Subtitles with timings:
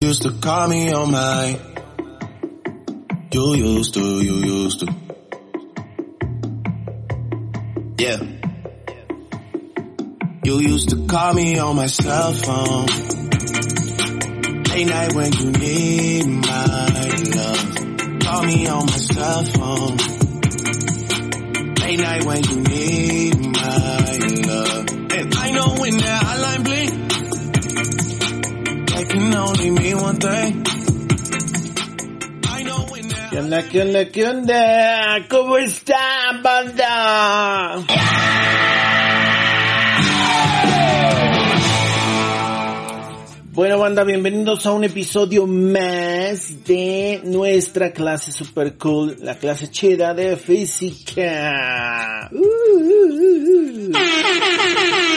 [0.00, 1.58] You used to call me on my.
[3.32, 4.86] You used to, you used to.
[7.98, 8.22] Yeah.
[10.44, 12.86] You used to call me on my cell phone.
[14.70, 16.64] Late night when you need my
[17.34, 18.20] love.
[18.20, 19.96] Call me on my cell phone.
[21.74, 24.86] Late night when you need my love.
[25.10, 27.07] And I know when that hotline bling.
[29.08, 30.64] That can only mean one thing.
[32.44, 35.26] I know when that ¿Qué onda, qué onda, qué onda?
[35.30, 37.86] ¿Cómo están, banda?
[43.52, 50.12] Bueno, banda, bienvenidos a un episodio más de nuestra clase super cool, la clase chida
[50.12, 52.28] de física.
[52.30, 52.44] Uh, uh,
[53.14, 55.07] uh, uh.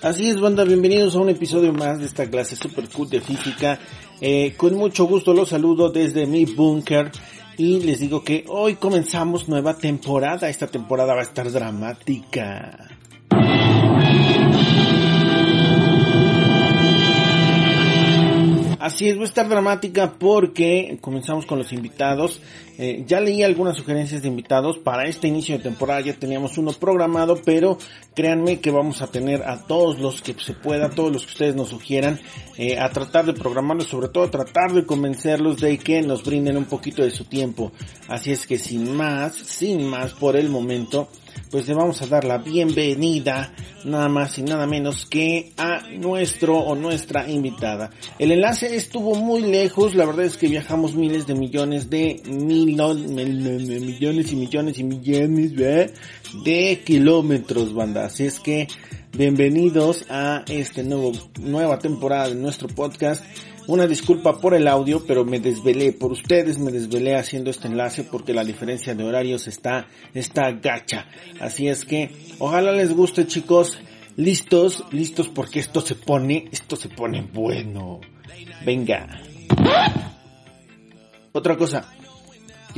[0.00, 3.80] Así es, banda, bienvenidos a un episodio más de esta clase super cool de física.
[4.20, 7.10] Eh, con mucho gusto los saludo desde mi búnker
[7.56, 10.48] y les digo que hoy comenzamos nueva temporada.
[10.48, 12.86] Esta temporada va a estar dramática.
[18.78, 22.40] Así es, va a estar dramática porque comenzamos con los invitados.
[22.80, 24.78] Eh, ya leí algunas sugerencias de invitados.
[24.78, 27.76] Para este inicio de temporada ya teníamos uno programado, pero
[28.14, 31.56] créanme que vamos a tener a todos los que se pueda, todos los que ustedes
[31.56, 32.20] nos sugieran,
[32.56, 36.56] eh, a tratar de programarlos, sobre todo a tratar de convencerlos de que nos brinden
[36.56, 37.72] un poquito de su tiempo.
[38.06, 41.08] Así es que sin más, sin más por el momento,
[41.50, 43.52] pues le vamos a dar la bienvenida
[43.84, 47.90] nada más y nada menos que a nuestro o nuestra invitada.
[48.18, 52.67] El enlace estuvo muy lejos, la verdad es que viajamos miles de millones de mil,
[52.68, 55.54] millones y millones y millones
[56.44, 58.06] de kilómetros, banda.
[58.06, 58.68] Así es que
[59.16, 63.24] bienvenidos a este nuevo nueva temporada de nuestro podcast.
[63.66, 68.02] Una disculpa por el audio, pero me desvelé, por ustedes me desvelé haciendo este enlace
[68.02, 71.06] porque la diferencia de horarios está, está gacha.
[71.38, 73.78] Así es que, ojalá les guste chicos,
[74.16, 78.00] listos, listos porque esto se pone, esto se pone bueno.
[78.64, 79.06] Venga.
[81.32, 81.92] Otra cosa,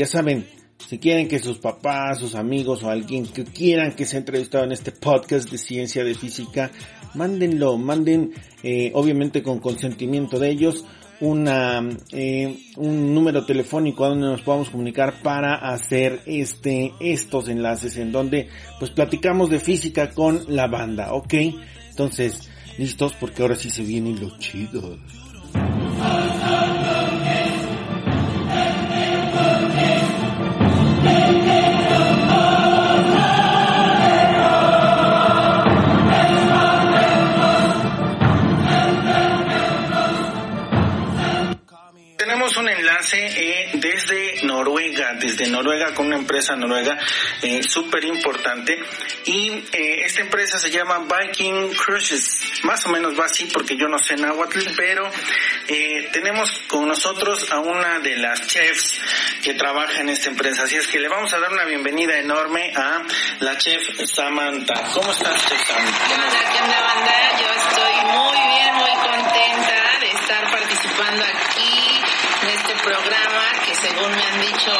[0.00, 0.46] ya saben,
[0.78, 4.72] si quieren que sus papás, sus amigos o alguien que quieran que sea entrevistado en
[4.72, 6.70] este podcast de ciencia de física,
[7.12, 10.86] mándenlo, manden eh, obviamente con consentimiento de ellos
[11.20, 17.98] una eh, un número telefónico a donde nos podamos comunicar para hacer este estos enlaces
[17.98, 21.34] en donde pues platicamos de física con la banda, ¿ok?
[21.90, 24.98] Entonces, listos porque ahora sí se vienen los chidos.
[45.20, 46.98] Noruega, desde Noruega con una empresa noruega
[47.42, 48.78] eh, súper importante
[49.24, 53.88] y eh, esta empresa se llama Viking Cruises, más o menos va así porque yo
[53.88, 55.10] no sé náhuatl, pero
[55.68, 59.00] eh, tenemos con nosotros a una de las chefs
[59.42, 62.72] que trabaja en esta empresa, así es que le vamos a dar una bienvenida enorme
[62.74, 63.02] a
[63.40, 64.74] la chef Samantha.
[64.94, 66.14] ¿Cómo estás, chef ¿Qué Samantha?
[66.14, 67.40] onda, qué onda?
[67.40, 72.00] Yo estoy muy bien, muy contenta de estar participando aquí
[72.42, 74.72] en este programa que según me han dicho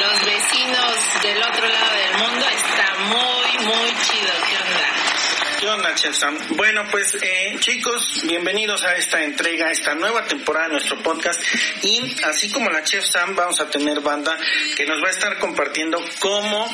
[0.00, 4.32] los vecinos del otro lado del mundo está muy, muy chido.
[4.48, 5.79] ¿Qué onda?
[5.90, 6.38] ¿Qué onda, Chef Sam?
[6.56, 11.42] Bueno, pues eh, chicos, bienvenidos a esta entrega, a esta nueva temporada de nuestro podcast.
[11.82, 14.36] Y así como la Chef Sam, vamos a tener banda
[14.76, 16.68] que nos va a estar compartiendo cómo,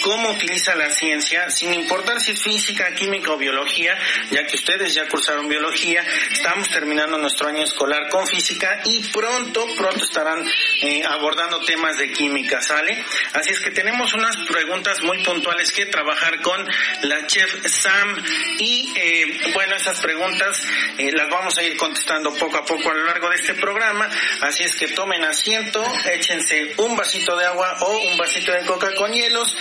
[0.00, 3.96] cómo utiliza la ciencia, sin importar si es física, química o biología,
[4.30, 6.04] ya que ustedes ya cursaron biología.
[6.32, 10.44] Estamos terminando nuestro año escolar con física y pronto, pronto estarán
[10.82, 13.02] eh, abordando temas de química, ¿sale?
[13.34, 16.66] Así es que tenemos unas preguntas muy puntuales que trabajar con
[17.02, 18.16] la Chef Sam
[18.58, 20.62] y eh, bueno, esas preguntas
[20.98, 24.08] eh, las vamos a ir contestando poco a poco a lo largo de este programa,
[24.42, 25.82] así es que tomen asiento,
[26.12, 29.56] échense un vasito de agua o un vasito de coca con hielos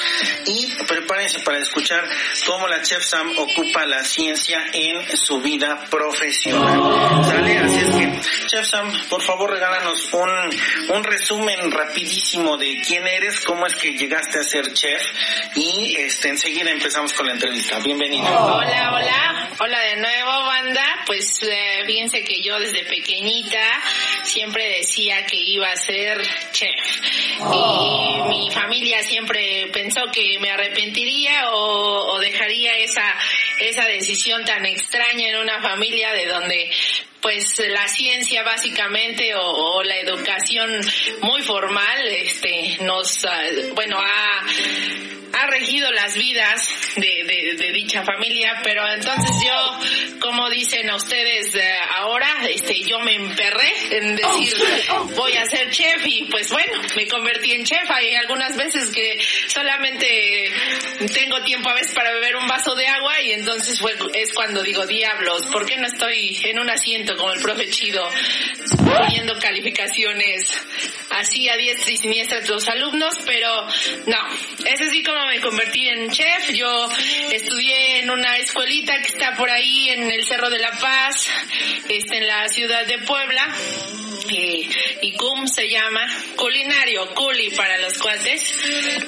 [0.46, 2.04] y prepárense para escuchar
[2.46, 7.24] cómo la Chef Sam ocupa la ciencia en su vida profesional.
[7.26, 8.20] ¿Sale?
[8.48, 13.94] Chef Sam, por favor regálanos un, un resumen rapidísimo de quién eres, cómo es que
[13.94, 15.02] llegaste a ser chef
[15.56, 17.80] y este enseguida empezamos con la entrevista.
[17.80, 18.28] Bienvenido.
[18.28, 21.04] Hola, hola, hola de nuevo, banda.
[21.06, 23.60] Pues eh, fíjense que yo desde pequeñita
[24.24, 26.22] siempre decía que iba a ser
[26.52, 26.79] chef
[27.39, 33.15] y mi familia siempre pensó que me arrepentiría o, dejaría esa
[33.59, 36.71] esa decisión tan extraña en una familia de donde
[37.21, 40.69] pues la ciencia básicamente o, la educación
[41.21, 43.42] muy formal este nos ah,
[43.74, 44.44] bueno ha
[45.33, 49.80] ha regido las vidas de, de dicha familia, pero entonces yo,
[50.19, 54.56] como dicen a ustedes eh, ahora, este, yo me emperré en decir
[55.16, 57.89] voy a ser chef y pues bueno, me convertí en chef.
[57.89, 60.51] Hay algunas veces que solamente
[61.13, 64.62] tengo tiempo a veces para beber un vaso de agua y entonces fue, es cuando
[64.63, 68.07] digo, diablos, ¿por qué no estoy en un asiento como el profe Chido
[68.86, 70.51] poniendo calificaciones
[71.12, 73.18] así a diestra y siniestra tus alumnos?
[73.25, 73.66] Pero
[74.07, 74.18] no,
[74.66, 76.51] ese sí como me convertí en chef.
[76.51, 76.89] Yo
[77.31, 81.27] estudié en una escuelita que está por ahí en el Cerro de la Paz,
[81.88, 83.47] este, en la ciudad de Puebla.
[84.31, 84.69] Eh,
[85.01, 88.44] y cum se llama culinario, culi para los cuates.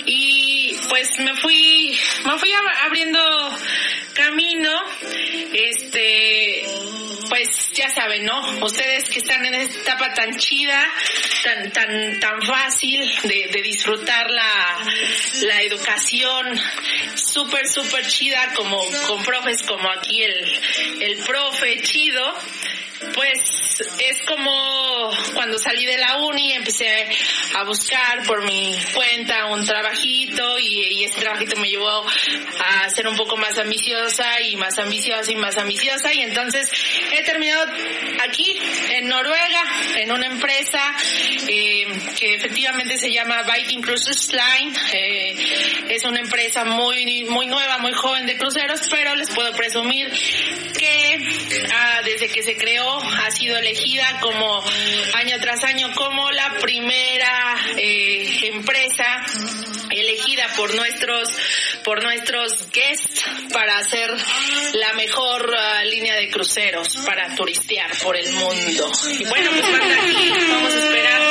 [0.05, 1.95] Y pues me fui,
[2.25, 3.19] me fui ab- abriendo
[4.15, 4.71] camino,
[5.53, 6.63] este,
[7.31, 8.41] pues ya saben, ¿no?
[8.65, 10.85] Ustedes que están en esta etapa tan chida,
[11.41, 14.77] tan, tan, tan fácil de, disfrutar la,
[15.43, 16.59] la educación,
[17.15, 20.59] súper, súper chida, como con profes como aquí el,
[20.99, 22.21] el profe chido,
[23.13, 23.39] pues
[23.97, 27.07] es como cuando salí de la uni empecé
[27.55, 32.05] a buscar por mi cuenta un trabajito y, y ese trabajito me llevó
[32.59, 36.13] a ser un poco más ambiciosa y más ambiciosa y más ambiciosa.
[36.13, 36.69] Y entonces
[37.11, 37.65] he terminado
[38.21, 38.59] aquí
[38.91, 39.63] en Noruega
[39.97, 40.95] en una empresa
[41.47, 41.85] eh,
[42.17, 44.73] que efectivamente se llama Viking Cruises Line.
[44.93, 45.35] Eh,
[45.89, 50.11] es una empresa muy muy nueva muy joven de cruceros pero les puedo presumir
[50.77, 51.29] que
[51.73, 54.63] ah, desde que se creó ha sido elegida como
[55.13, 57.40] año tras año como la primera
[57.77, 59.23] eh, empresa
[59.89, 61.29] elegida por nuestros
[61.83, 64.09] por nuestros guests para hacer
[64.73, 68.91] la mejor ah, línea de cruceros para turistear por el mundo.
[69.19, 71.21] Y bueno, pues aquí vamos a esperar.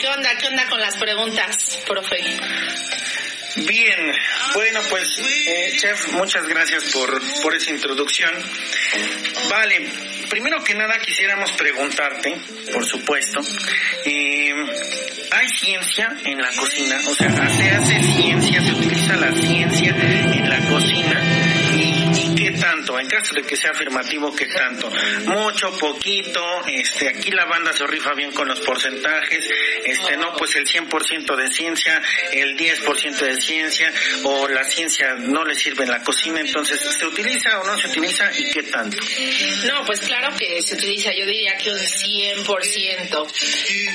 [0.00, 0.38] ¿Qué onda?
[0.38, 2.18] ¿Qué onda con las preguntas, profe?
[3.56, 4.12] Bien,
[4.54, 8.30] bueno pues eh, chef, muchas gracias por, por esa introducción.
[9.50, 9.90] Vale,
[10.28, 12.40] primero que nada quisiéramos preguntarte,
[12.72, 13.40] por supuesto,
[14.04, 14.52] eh,
[15.32, 16.96] ¿hay ciencia en la cocina?
[17.08, 21.27] O sea, ¿se hace ciencia, se utiliza la ciencia en la cocina?
[22.58, 22.98] ¿Y, y qué tanto?
[22.98, 24.90] En caso de que sea afirmativo, ¿qué tanto?
[25.26, 29.48] Mucho, poquito, este, aquí la banda se rifa bien con los porcentajes,
[29.84, 32.02] este, no, pues el 100% de ciencia,
[32.32, 33.92] el 10% de ciencia,
[34.24, 37.88] o la ciencia no le sirve en la cocina, entonces, ¿se utiliza o no se
[37.88, 38.96] utiliza y qué tanto?
[39.66, 43.26] No, pues claro que se utiliza, yo diría que un 100%.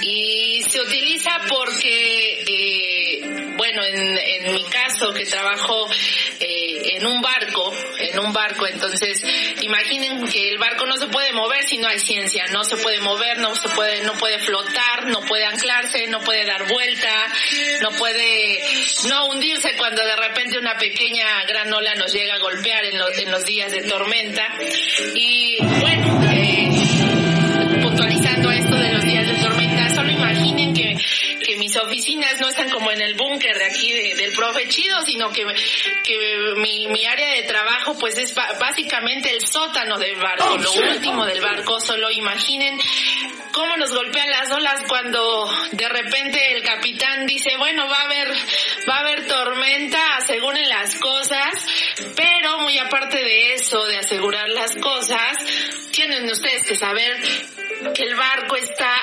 [0.01, 2.92] Y se utiliza porque, eh,
[3.73, 5.87] bueno, en, mi caso que trabajo
[6.39, 9.23] eh, en un barco, en un barco, entonces
[9.61, 12.99] imaginen que el barco no se puede mover si no hay ciencia, no se puede
[12.99, 17.27] mover, no se puede, no puede flotar, no puede anclarse, no puede dar vuelta,
[17.81, 18.63] no puede
[19.07, 23.17] no hundirse cuando de repente una pequeña gran ola nos llega a golpear en, los
[23.17, 24.47] en los días de tormenta.
[25.15, 26.72] Y bueno, eh,
[31.53, 35.01] que mis oficinas no están como en el búnker de aquí de- del profe Chido,
[35.03, 35.45] sino que,
[36.03, 41.25] que mi, mi área de trabajo pues es básicamente el sótano del barco, lo último
[41.25, 42.79] del barco, solo imaginen
[43.51, 48.29] cómo nos golpean las olas cuando de repente el capitán dice, bueno, va a haber,
[48.89, 51.65] va a haber tormenta, aseguren las cosas,
[52.15, 55.37] pero muy aparte de eso, de asegurar las cosas,
[55.91, 57.15] tienen ustedes que saber
[57.93, 58.95] que el barco está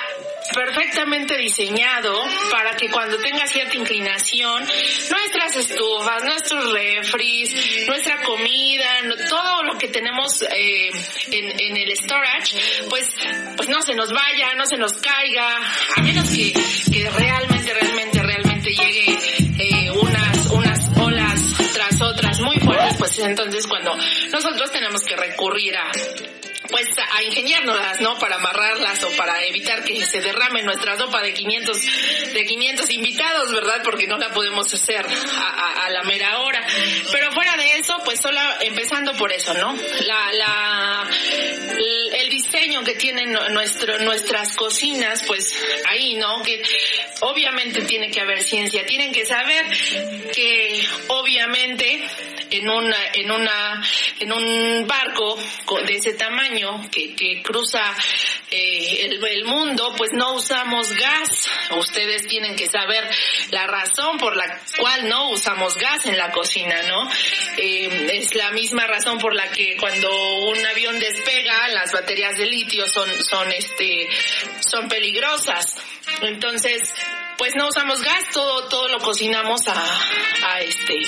[0.54, 4.64] perfectamente diseñado para que cuando tenga cierta inclinación,
[5.10, 8.86] nuestras estufas, nuestros refris, nuestra comida,
[9.28, 10.90] todo lo que tenemos eh,
[11.30, 12.56] en, el storage,
[12.88, 13.12] pues,
[13.56, 15.56] pues no se nos vaya, no se nos caiga,
[15.96, 19.18] a menos que, que realmente, realmente, realmente llegue
[19.58, 21.40] eh, unas, unas olas
[21.72, 23.96] tras otras muy fuertes, pues entonces cuando
[24.32, 25.90] nosotros tenemos que recurrir a
[26.70, 28.18] pues a ingeniárnoslas, ¿no?
[28.18, 33.52] Para amarrarlas o para evitar que se derrame nuestra sopa de 500, de 500 invitados,
[33.52, 33.80] ¿verdad?
[33.84, 36.64] Porque no la podemos hacer a, la mera hora.
[37.10, 39.74] Pero fuera de eso, pues solo empezando por eso, ¿no?
[40.06, 41.10] La, la,
[41.76, 45.52] el- diseño que tienen nuestro, nuestras cocinas, pues
[45.86, 46.42] ahí, ¿no?
[46.42, 46.62] Que
[47.20, 49.66] obviamente tiene que haber ciencia, tienen que saber
[50.32, 52.02] que obviamente
[52.50, 53.82] en una, en una,
[54.18, 55.38] en un barco
[55.86, 57.82] de ese tamaño que, que cruza
[58.50, 61.48] eh, el, mundo, pues no usamos gas.
[61.78, 63.08] Ustedes tienen que saber
[63.50, 67.08] la razón por la cual no usamos gas en la cocina, ¿no?
[67.56, 70.10] Eh, es la misma razón por la que cuando
[70.48, 74.08] un avión despega, las baterías de litio son, son este,
[74.60, 75.76] son peligrosas.
[76.22, 76.92] Entonces,
[77.40, 79.82] pues no usamos gas, todo, todo lo cocinamos a,
[80.44, 81.00] a este,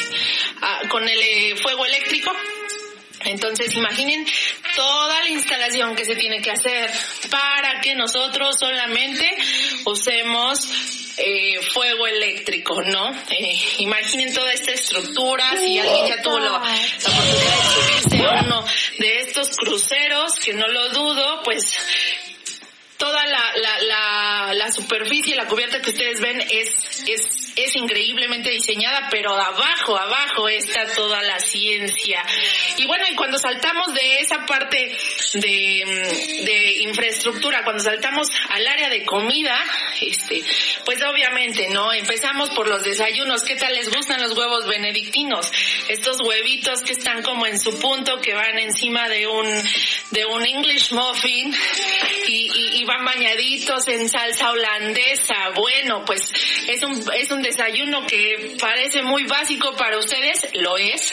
[0.88, 2.32] con el eh, fuego eléctrico.
[3.20, 4.26] Entonces imaginen
[4.74, 6.90] toda la instalación que se tiene que hacer
[7.30, 9.30] para que nosotros solamente
[9.84, 10.66] usemos
[11.18, 13.10] eh, fuego eléctrico, ¿no?
[13.28, 18.42] Eh, imaginen toda esta estructura, si alguien ya tuvo la, la oportunidad de subirse a
[18.42, 18.64] uno
[18.98, 21.76] de estos cruceros, que no lo dudo, pues
[23.02, 24.11] toda la, la, la,
[24.52, 26.68] la superficie, la cubierta que ustedes ven es,
[27.08, 32.24] es, es increíblemente diseñada, pero abajo, abajo está toda la ciencia.
[32.78, 34.96] Y bueno, y cuando saltamos de esa parte
[35.34, 39.58] de, de infraestructura, cuando saltamos al área de comida,
[40.00, 40.42] este,
[40.84, 41.92] pues obviamente, ¿no?
[41.92, 43.42] Empezamos por los desayunos.
[43.42, 45.50] ¿Qué tal les gustan los huevos benedictinos?
[45.88, 49.46] Estos huevitos que están como en su punto, que van encima de un,
[50.10, 51.54] de un English muffin
[52.26, 55.50] y, y, y van bañaditos en salsa holandesa.
[55.54, 56.32] Bueno, pues
[56.68, 61.12] es un, es un desayuno que parece muy básico para ustedes, lo es.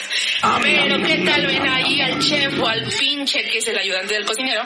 [0.61, 4.25] Pero ¿qué tal ven ahí al chef o al pinche, que es el ayudante del
[4.25, 4.61] cocinero,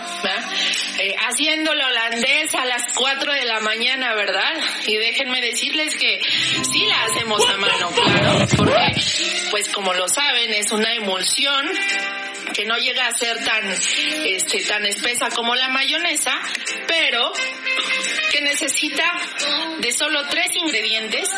[1.00, 4.54] eh, haciendo la holandesa a las 4 de la mañana, ¿verdad?
[4.86, 6.22] Y déjenme decirles que
[6.72, 9.02] sí la hacemos a mano, claro, porque
[9.52, 11.66] pues como lo saben es una emulsión
[12.54, 13.64] que no llega a ser tan,
[14.26, 16.34] este, tan espesa como la mayonesa,
[16.88, 17.34] pero
[18.32, 19.04] que necesita
[19.80, 21.30] de solo tres ingredientes,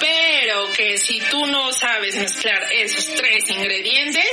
[0.00, 4.26] pero que si tú no sabes mezclar esos tres ingredientes,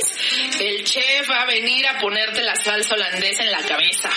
[0.60, 4.10] el chef va a venir a ponerte la salsa holandesa en la cabeza.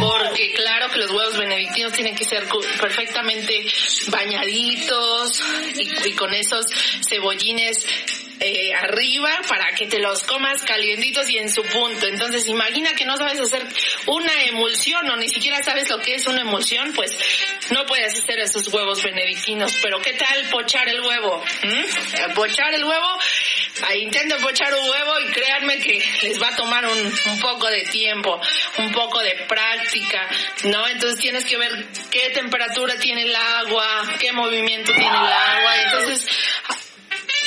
[0.00, 2.46] Porque claro que los huevos benedictinos tienen que ser
[2.80, 3.64] perfectamente
[4.08, 5.42] bañaditos
[5.76, 6.66] y, con esos
[7.08, 7.86] cebollines
[8.40, 12.06] eh, arriba para que te los comas calientitos y en su punto.
[12.06, 13.66] Entonces imagina que no sabes hacer
[14.06, 17.16] una emulsión o ni siquiera sabes lo que es una emulsión, pues
[17.70, 19.72] no puedes hacer esos huevos benedictinos.
[19.82, 21.42] Pero ¿qué tal pochar el huevo?
[21.62, 22.34] ¿Mm?
[22.34, 23.18] Pochar el huevo,
[23.86, 27.68] ahí intenten pochar un huevo y créanme que les va a tomar un, un poco
[27.68, 28.40] de tiempo,
[28.78, 30.28] un poco de práctica,
[30.64, 30.86] ¿no?
[30.88, 33.86] Entonces tienes que ver qué temperatura tiene el agua,
[34.18, 35.82] qué movimiento tiene el agua.
[35.84, 36.26] Entonces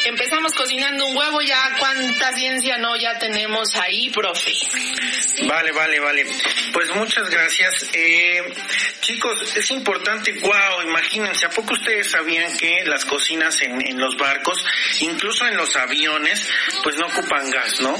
[0.08, 4.52] empezamos cocinando un huevo, ya cuánta ciencia no ya tenemos ahí, profe.
[5.48, 6.26] Vale, vale, vale.
[6.74, 7.90] Pues muchas gracias.
[7.94, 8.44] Eh,
[9.02, 14.18] chicos, es importante, wow, imagínense, ¿a poco ustedes sabían que las cocinas en, en los
[14.18, 14.64] barcos,
[15.00, 16.48] incluso en los aviones,
[16.84, 17.96] pues no ocupan gas, ¿no?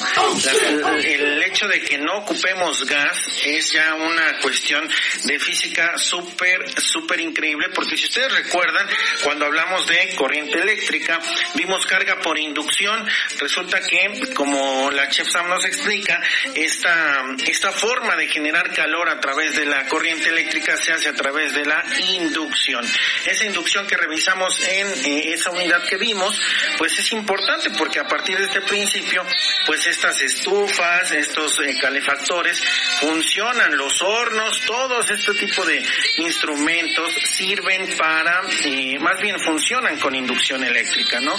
[0.98, 4.88] El, hecho de que no ocupemos gas es ya una cuestión
[5.24, 8.86] de física súper, súper increíble, porque si ustedes recuerdan,
[9.24, 11.20] cuando hablamos de corriente eléctrica,
[11.54, 13.08] vimos carga por inducción.
[13.40, 16.22] Resulta que, como la chef Sam nos explica,
[16.54, 21.14] esta, esta forma de generar calor a través de la corriente eléctrica se hace a
[21.14, 22.86] través de la inducción.
[23.26, 26.40] Esa inducción que revisamos en eh, esa unidad que vimos,
[26.78, 29.26] pues es importante porque a partir de este principio,
[29.66, 32.62] pues estas estufas, estos eh, calefactores
[33.00, 35.84] funcionan, los hornos, todos este tipo de
[36.18, 41.36] instrumentos sirven para, eh, más bien funcionan con inducción eléctrica, ¿no?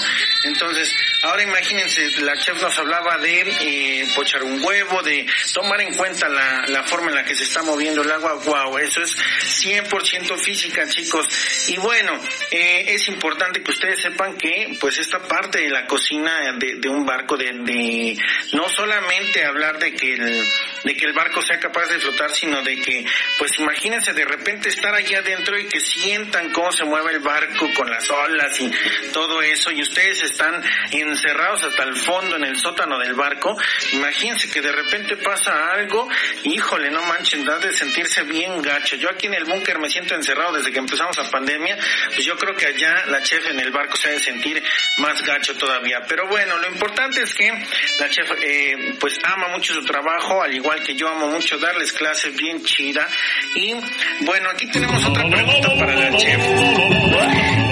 [0.48, 5.94] Entonces, ahora imagínense, la chef nos hablaba de eh, pochar un huevo, de tomar en
[5.94, 8.34] cuenta la, la forma en la que se está moviendo el agua.
[8.44, 11.28] Wow, eso es 100% física, chicos.
[11.68, 12.12] Y bueno,
[12.50, 16.88] eh, es importante que ustedes sepan que, pues, esta parte de la cocina de, de
[16.88, 18.16] un barco, de, de,
[18.52, 20.44] no solamente hablar de que el,
[20.84, 23.04] de que el barco sea capaz de flotar, sino de que,
[23.38, 27.68] pues, imagínense de repente estar allí adentro y que sientan cómo se mueve el barco
[27.74, 28.70] con las olas y
[29.12, 33.56] todo eso, y ustedes están encerrados hasta el fondo en el sótano del barco,
[33.92, 36.08] imagínense que de repente pasa algo,
[36.44, 38.96] híjole, no manchen, da de sentirse bien gacho.
[38.96, 42.36] Yo aquí en el búnker me siento encerrado desde que empezamos la pandemia, pues yo
[42.36, 44.62] creo que allá la chef en el barco se ha de sentir
[44.98, 46.00] más gacho todavía.
[46.08, 47.50] Pero bueno, lo importante es que
[47.98, 51.92] la chef eh, pues ama mucho su trabajo, al igual que yo amo mucho darles
[51.92, 53.08] clases bien chida.
[53.54, 53.74] Y
[54.20, 56.40] bueno, aquí tenemos otra pregunta para la chef.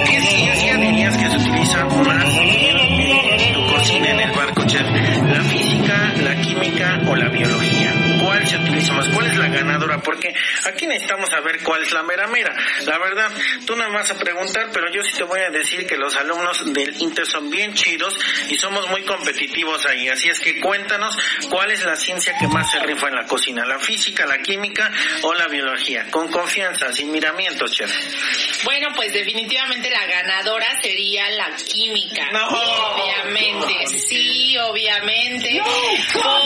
[0.06, 0.78] ¿Qué ciencia
[4.04, 4.82] en el barco, chef?
[4.82, 7.75] ¿La física, la química o la biología?
[8.46, 9.14] ¿Cuál se utiliza programas.
[9.14, 9.98] ¿Cuál es la ganadora?
[9.98, 10.34] Porque
[10.64, 12.54] aquí necesitamos saber cuál es la mera mera.
[12.84, 13.30] La verdad,
[13.66, 16.16] tú no me vas a preguntar, pero yo sí te voy a decir que los
[16.16, 18.16] alumnos del Inter son bien chidos
[18.48, 20.08] y somos muy competitivos ahí.
[20.08, 21.16] Así es que cuéntanos
[21.50, 24.90] cuál es la ciencia que más se rifa en la cocina, la física, la química
[25.22, 26.06] o la biología.
[26.10, 27.92] Con confianza, sin miramientos, chef.
[28.64, 32.30] Bueno, pues definitivamente la ganadora sería la química.
[32.32, 32.46] No.
[32.48, 35.60] Obviamente, sí, obviamente.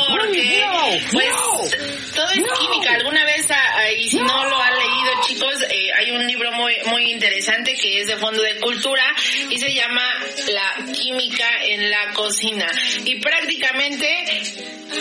[0.09, 0.64] porque,
[1.12, 2.94] pues, todo es química.
[2.94, 6.75] Alguna vez, ah, y si no lo han leído, chicos, eh, hay un libro muy,
[6.87, 9.04] muy interesante que es de Fondo de Cultura
[9.49, 10.02] y se llama
[10.49, 12.66] La química en la cocina.
[13.04, 14.06] Y prácticamente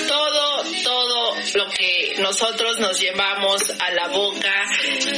[0.08, 4.65] todo, todo lo que nosotros nos llevamos a la boca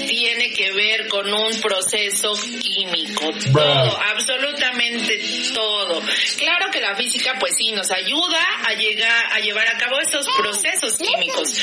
[0.08, 3.28] tiene que ver con un proceso químico.
[3.54, 5.22] Todo, absolutamente
[5.54, 6.01] todo.
[6.38, 10.25] Claro que la física pues sí nos ayuda a llegar a llevar a cabo estos
[10.38, 11.54] procesos químicos,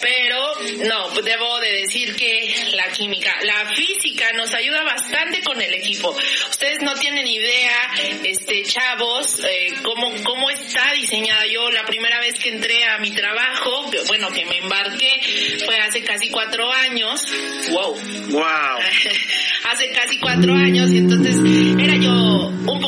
[0.00, 0.54] pero
[0.86, 6.14] no, debo de decir que la química, la física nos ayuda bastante con el equipo.
[6.50, 7.90] Ustedes no tienen idea,
[8.24, 11.46] este chavos, eh, cómo cómo está diseñada.
[11.46, 15.20] Yo la primera vez que entré a mi trabajo, que, bueno, que me embarqué,
[15.64, 17.24] fue hace casi cuatro años.
[17.70, 17.94] Wow.
[18.30, 18.42] Wow.
[19.70, 21.36] hace casi cuatro años y entonces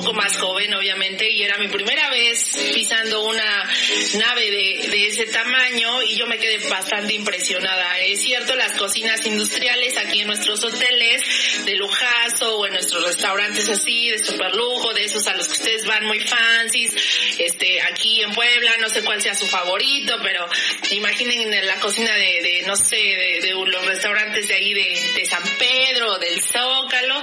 [0.01, 3.69] poco más joven obviamente y era mi primera vez pisando una
[4.15, 7.99] nave de, ese tamaño y yo me quedé bastante impresionada.
[7.99, 13.69] Es cierto, las cocinas industriales aquí en nuestros hoteles de lujazo o en nuestros restaurantes
[13.69, 16.95] así de super lujo, de esos a los que ustedes van muy fancies,
[17.39, 20.47] este, aquí en Puebla, no sé cuál sea su favorito, pero
[20.93, 25.27] imaginen en la cocina de, no sé, de, de los restaurantes de ahí de, de
[25.27, 27.23] San Pedro, del Zócalo,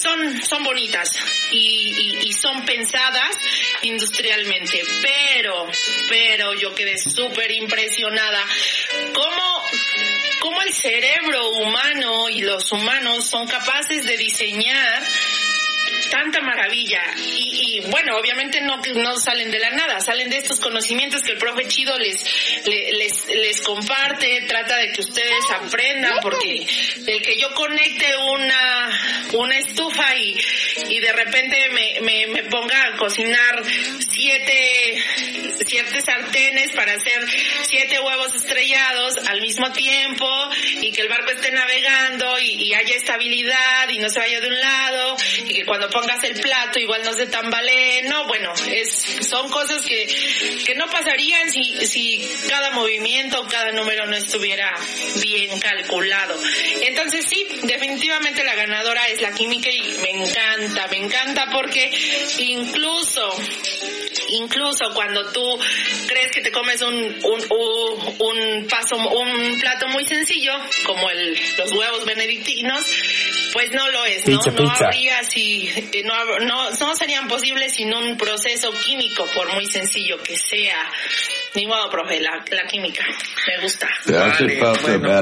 [0.00, 1.10] son, son bonitas
[1.50, 3.36] y, son pensadas
[3.82, 5.66] industrialmente, pero,
[6.08, 8.44] pero yo quedé súper impresionada
[9.12, 9.64] cómo,
[10.40, 15.04] cómo el cerebro humano y los humanos son capaces de diseñar
[16.10, 17.00] tanta maravilla.
[17.16, 21.32] Y, y, bueno obviamente no no salen de la nada salen de estos conocimientos que
[21.32, 22.24] el profe Chido les
[22.66, 26.66] les les comparte trata de que ustedes aprendan porque
[27.06, 29.00] el que yo conecte una
[29.34, 30.36] una estufa y,
[30.88, 33.62] y de repente me, me, me ponga a cocinar
[33.98, 35.02] siete
[35.66, 37.26] siete sartenes para hacer
[37.62, 40.26] siete huevos estrellados al mismo tiempo
[40.80, 44.60] y que el barco esté navegando y, haya estabilidad y no se vaya de un
[44.60, 49.50] lado y que cuando pongas el plato igual no se tambalee, no, bueno, es, son
[49.50, 50.06] cosas que,
[50.64, 54.72] que no pasarían si, si cada movimiento, cada número no estuviera
[55.20, 56.38] bien calculado.
[56.82, 61.90] Entonces sí, definitivamente la ganadora es la química y me encanta, me encanta porque
[62.38, 63.36] incluso
[64.28, 65.58] incluso cuando tú
[66.06, 70.52] crees que te comes un, un, un, un paso, un plato muy sencillo,
[70.84, 72.84] como el, los huevos benedictinos,
[73.52, 74.38] pues no lo es, ¿no?
[74.38, 74.86] Pizza, no pizza.
[74.86, 75.70] habría si,
[76.04, 80.90] no, no, no serían posibles sin un proceso químico, por muy sencillo que sea.
[81.54, 83.04] Ni modo, profe, la, la química,
[83.46, 83.88] me gusta.
[84.18, 84.58] Vale,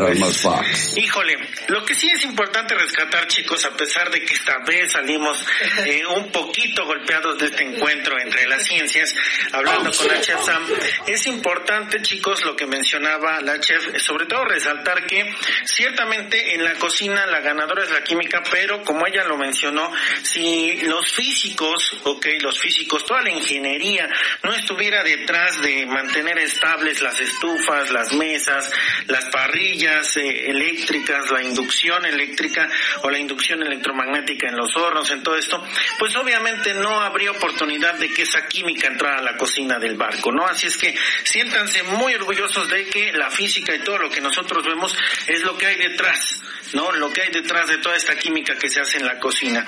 [0.08, 0.26] bueno,
[0.58, 0.96] pues.
[0.96, 1.36] Híjole,
[1.68, 5.46] lo que sí es importante rescatar, chicos, a pesar de que esta vez salimos
[5.84, 9.14] eh, un poquito golpeados de este encuentro entre las ciencias,
[9.52, 10.66] hablando con la chef Sam,
[11.06, 15.32] es importante, chicos, lo que mencionaba la chef, sobre todo resaltar que
[15.64, 20.80] ciertamente en la cocina la ganadora es la química, pero como ella lo mencionó, si
[20.82, 24.08] los físicos, ok, los físicos, toda la ingeniería
[24.42, 26.15] no estuviera detrás de mantener
[26.46, 28.72] estables las estufas, las mesas,
[29.06, 32.68] las parrillas eh, eléctricas, la inducción eléctrica
[33.02, 35.62] o la inducción electromagnética en los hornos, en todo esto,
[35.98, 40.32] pues obviamente no habría oportunidad de que esa química entrara a la cocina del barco,
[40.32, 40.46] ¿no?
[40.46, 44.64] Así es que siéntanse muy orgullosos de que la física y todo lo que nosotros
[44.64, 46.42] vemos es lo que hay detrás.
[46.72, 46.90] ¿no?
[46.92, 49.64] Lo que hay detrás de toda esta química que se hace en la cocina.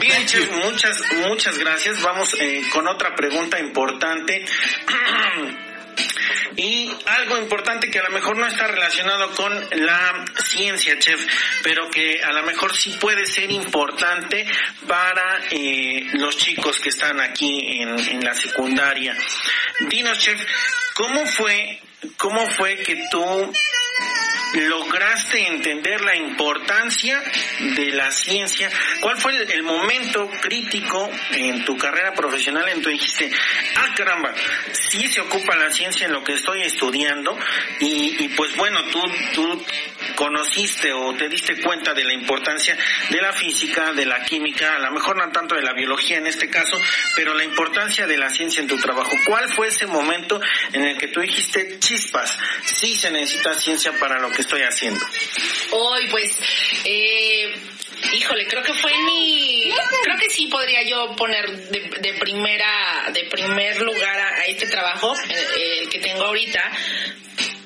[0.00, 2.02] Bien, chef, muchas, muchas gracias.
[2.02, 4.44] Vamos eh, con otra pregunta importante.
[6.56, 11.20] Y algo importante que a lo mejor no está relacionado con la ciencia, chef,
[11.62, 14.46] pero que a lo mejor sí puede ser importante
[14.86, 19.16] para eh, los chicos que están aquí en, la secundaria.
[19.88, 20.40] Dinos, chef,
[20.94, 21.80] ¿cómo fue,
[22.16, 23.52] cómo fue que tú
[24.54, 27.22] lograste entender la importancia
[27.76, 28.70] de la ciencia?
[29.00, 33.30] ¿Cuál fue el, momento crítico en tu carrera profesional en tu dijiste,
[33.76, 34.34] ah caramba,
[34.72, 37.38] sí se ocupa la ciencia en lo que estoy estudiando
[37.78, 39.00] y, y pues bueno, tú,
[39.34, 39.64] tú
[40.20, 42.76] conociste o te diste cuenta de la importancia
[43.08, 46.26] de la física, de la química, a lo mejor no tanto de la biología en
[46.26, 46.78] este caso,
[47.16, 49.12] pero la importancia de la ciencia en tu trabajo.
[49.24, 50.38] ¿Cuál fue ese momento
[50.74, 52.36] en el que tú dijiste chispas?
[52.64, 55.00] Sí se necesita ciencia para lo que estoy haciendo.
[55.70, 56.38] Hoy, pues,
[56.84, 57.54] eh,
[58.12, 63.24] híjole, creo que fue mi, creo que sí podría yo poner de, de primera, de
[63.24, 66.60] primer lugar a, este trabajo, eh, el que tengo ahorita.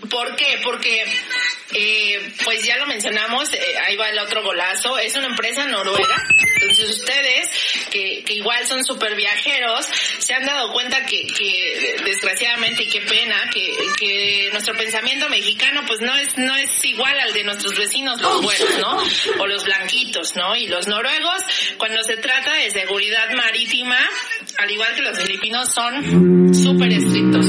[0.09, 0.61] ¿Por qué?
[0.63, 1.05] Porque,
[1.73, 6.23] eh, pues ya lo mencionamos, eh, ahí va el otro golazo, es una empresa noruega.
[6.61, 7.51] Entonces ustedes,
[7.91, 9.87] que, que igual son súper viajeros,
[10.19, 15.83] se han dado cuenta que, que desgraciadamente y qué pena, que, que nuestro pensamiento mexicano
[15.87, 19.43] pues no es, no es igual al de nuestros vecinos, los buenos, ¿no?
[19.43, 20.57] O los blanquitos, ¿no?
[20.57, 21.43] Y los noruegos,
[21.79, 23.99] cuando se trata de seguridad marítima,
[24.59, 27.47] al igual que los filipinos, son súper estrictos.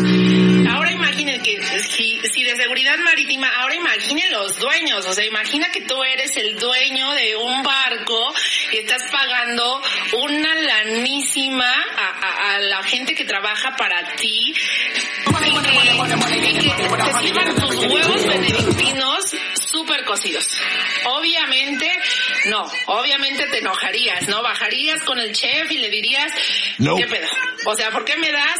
[2.35, 6.59] Si, de seguridad marítima, ahora imaginen los dueños, o sea, imagina que tú eres el
[6.59, 8.33] dueño de un barco
[8.73, 16.53] y estás pagando una lanísima a, a, a la gente que trabaja para ti y
[16.53, 20.51] que, que te sirvan tus huevos benedictinos súper cocidos.
[21.05, 21.89] Obviamente,
[22.47, 24.41] no, obviamente te enojarías, ¿no?
[24.43, 26.33] Bajarías con el chef y le dirías,
[26.79, 26.97] No.
[26.97, 27.27] ¿qué pedo?
[27.65, 28.59] O sea, ¿por qué me das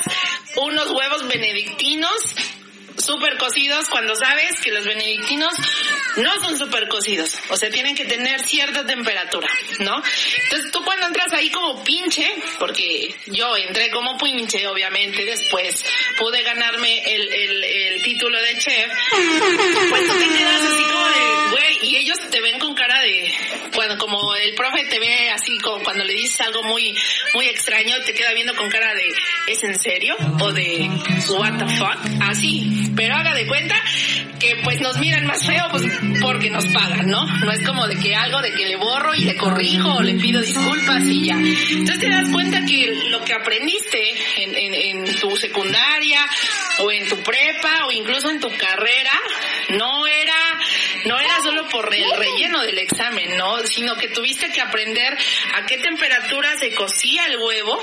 [0.58, 2.36] unos huevos benedictinos
[3.06, 5.54] súper cocidos cuando sabes que los benedictinos
[6.18, 7.36] no son súper cocidos.
[7.50, 9.48] O sea, tienen que tener cierta temperatura,
[9.80, 10.02] ¿no?
[10.44, 15.84] Entonces tú cuando entras ahí como pinche, porque yo entré como pinche, obviamente, después
[16.18, 18.92] pude ganarme el, el, el título de chef,
[19.90, 23.34] pues te quedas así como de, güey, y ellos te ven con cara de,
[23.74, 26.96] cuando como el profe te ve así como cuando le dices algo muy,
[27.34, 30.16] muy extraño, te queda viendo con cara de, ¿es en serio?
[30.40, 30.90] O de,
[31.30, 31.98] what the fuck?
[32.22, 33.76] Así, pero haga de cuenta
[34.40, 35.84] que pues nos miran más feo pues
[36.22, 37.26] porque nos pagan, ¿no?
[37.26, 40.16] No es como de que algo de que le borro y le corrijo o le
[40.16, 41.36] pido disculpas y ya.
[41.36, 44.00] Entonces te das cuenta que lo que aprendiste
[44.38, 44.74] en, en,
[45.08, 46.26] en tu secundaria
[46.80, 49.12] o en tu prepa o incluso en tu carrera
[49.70, 50.36] no era
[51.06, 53.60] no era solo por el relleno del examen, ¿no?
[53.66, 55.18] Sino que tuviste que aprender
[55.56, 57.80] a qué temperatura se cocía el huevo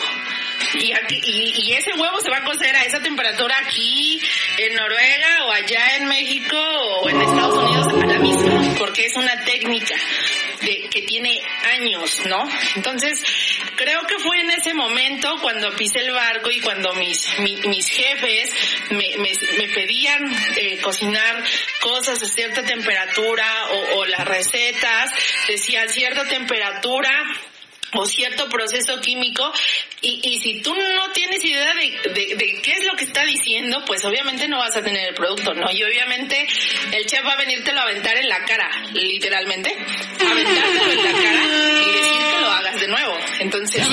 [0.74, 4.20] y, aquí, y, ese huevo se va a cocer a esa temperatura aquí
[4.58, 9.16] en Noruega o allá en México o en Estados Unidos a la misma, porque es
[9.16, 9.94] una técnica
[10.60, 11.40] de, que tiene
[11.72, 12.48] años, ¿no?
[12.76, 13.22] Entonces,
[13.76, 17.88] creo que fue en ese momento cuando pisé el barco y cuando mis, mi- mis
[17.88, 18.52] jefes
[18.90, 20.22] me pedían
[20.56, 21.42] eh, cocinar
[21.80, 25.10] cosas a cierta temperatura o, o las recetas
[25.48, 27.10] decían cierta temperatura
[27.94, 29.52] o cierto proceso químico
[30.00, 33.84] y, y si tú no tienes idea de, de, qué es lo que está diciendo,
[33.86, 35.70] pues obviamente no vas a tener el producto, ¿no?
[35.70, 36.46] Y obviamente
[36.92, 41.44] el chef va a venírtelo a aventar en la cara, literalmente, aventártelo en la cara
[41.86, 42.50] y decir que lo
[42.82, 43.16] de nuevo.
[43.38, 43.86] Entonces,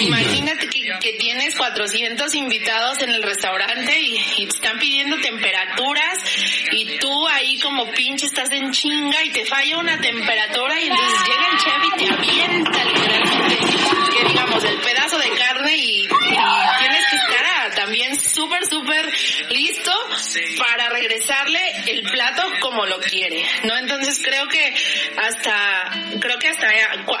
[0.00, 6.18] imagínate que, que tienes 400 invitados en el restaurante y, y te están pidiendo temperaturas
[6.70, 11.18] y tú ahí como pinche estás en chinga y te falla una temperatura y entonces
[11.26, 13.56] llega el chef y te avienta literalmente,
[14.16, 19.12] que digamos, el pedazo de carne y, y tienes que estar ah, también súper, súper
[19.50, 19.92] listo
[20.58, 23.76] para regresarle el plato como lo quiere, ¿no?
[23.76, 24.74] Entonces creo que
[25.16, 26.68] hasta, creo que hasta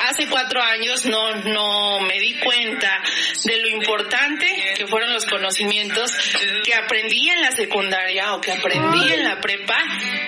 [0.08, 3.02] hace cuatro años no, no me di cuenta
[3.44, 6.12] de lo importante que fueron los conocimientos
[6.64, 9.78] que aprendí en la secundaria o que aprendí en la prepa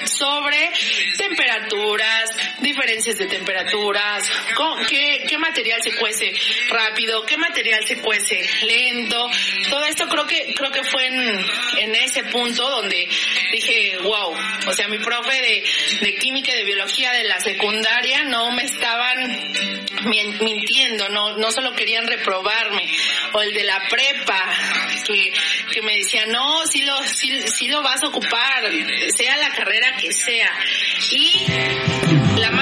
[0.04, 0.70] sobre
[1.16, 2.30] temperaturas,
[2.60, 4.22] diferencias de temperaturas,
[4.88, 6.32] qué, qué material se cuece
[6.68, 9.28] rápido, qué material se cuece lento.
[9.68, 11.46] Todo esto creo que, creo que fue en,
[11.78, 13.08] en ese punto donde
[13.52, 14.34] dije, wow,
[14.66, 15.64] o sea, mi profe de,
[16.06, 19.26] de química y de biología de la secundaria no me estaban
[20.04, 22.86] min- mintiendo, no, no solo querían reprobarme,
[23.32, 24.44] o el de la prepa,
[25.06, 25.32] que,
[25.72, 28.70] que me decía, no, sí lo, sí, sí lo vas a ocupar,
[29.16, 30.50] sea la carrera que sea.
[31.10, 31.46] Y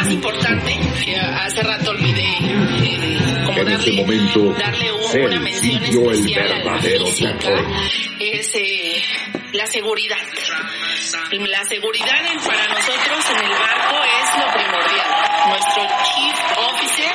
[0.08, 5.40] más importante, que hace rato olvidé, eh, como En este darle, momento, darle un- una
[5.40, 7.50] mención sintió el especial a la verdadero física,
[8.20, 9.02] es eh,
[9.52, 10.16] la seguridad.
[11.30, 15.08] La seguridad en- para nosotros en el barco es lo primordial.
[15.48, 17.12] Nuestro chief officer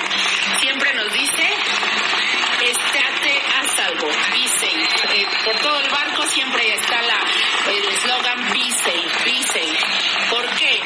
[0.62, 1.50] siempre nos dice,
[2.64, 5.20] estate a salvo, be safe.
[5.20, 7.20] Eh, por todo el barco siempre está la,
[7.72, 9.78] el eslogan be safe, be safe.
[10.30, 10.80] ¿Por qué?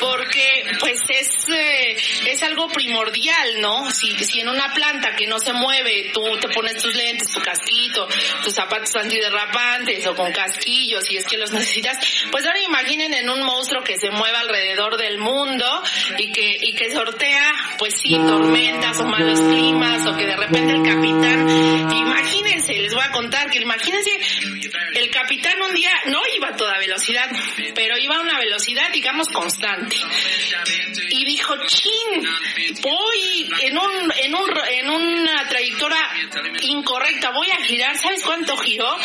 [0.00, 3.90] Porque porque pues es, eh, es algo primordial, ¿no?
[3.90, 7.40] Si, si en una planta que no se mueve, tú te pones tus lentes, tu
[7.40, 8.08] casquito,
[8.44, 11.98] tus zapatos antiderrapantes o con casquillos, si es que los necesitas,
[12.30, 15.66] pues ahora imaginen en un monstruo que se mueve alrededor del mundo
[16.18, 20.74] y que, y que sortea, pues sí, tormentas o malos climas o que de repente
[20.74, 21.48] el capitán,
[21.92, 24.10] imagínense, les voy a contar que imagínense,
[24.94, 27.30] el capitán un día no iba a toda velocidad,
[27.74, 29.96] pero iba a una velocidad, digamos, constante.
[31.28, 32.26] Dijo, chin,
[32.80, 36.08] voy en un, en un, en una trayectoria
[36.62, 38.96] incorrecta, voy a girar, ¿sabes cuánto giró?